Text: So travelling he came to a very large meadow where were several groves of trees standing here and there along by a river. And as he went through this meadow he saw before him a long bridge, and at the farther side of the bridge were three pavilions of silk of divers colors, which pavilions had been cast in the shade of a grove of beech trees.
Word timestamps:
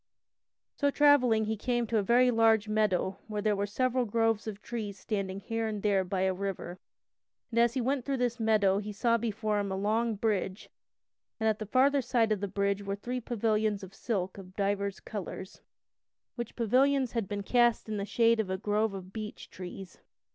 So 0.73 0.89
travelling 0.89 1.45
he 1.45 1.55
came 1.55 1.85
to 1.85 1.99
a 1.99 2.01
very 2.01 2.31
large 2.31 2.67
meadow 2.67 3.19
where 3.27 3.55
were 3.55 3.67
several 3.67 4.05
groves 4.05 4.47
of 4.47 4.59
trees 4.59 4.97
standing 4.97 5.39
here 5.39 5.67
and 5.67 5.83
there 5.83 5.99
along 5.99 6.09
by 6.09 6.21
a 6.21 6.33
river. 6.33 6.79
And 7.51 7.59
as 7.59 7.75
he 7.75 7.81
went 7.81 8.03
through 8.03 8.17
this 8.17 8.39
meadow 8.39 8.79
he 8.79 8.91
saw 8.91 9.19
before 9.19 9.59
him 9.59 9.71
a 9.71 9.75
long 9.75 10.15
bridge, 10.15 10.71
and 11.39 11.47
at 11.47 11.59
the 11.59 11.67
farther 11.67 12.01
side 12.01 12.31
of 12.31 12.39
the 12.39 12.47
bridge 12.47 12.81
were 12.81 12.95
three 12.95 13.21
pavilions 13.21 13.83
of 13.83 13.93
silk 13.93 14.39
of 14.39 14.55
divers 14.55 14.99
colors, 15.01 15.61
which 16.33 16.55
pavilions 16.55 17.11
had 17.11 17.27
been 17.27 17.43
cast 17.43 17.87
in 17.87 17.97
the 17.97 18.03
shade 18.05 18.39
of 18.39 18.49
a 18.49 18.57
grove 18.57 18.95
of 18.95 19.13
beech 19.13 19.51
trees. 19.51 19.99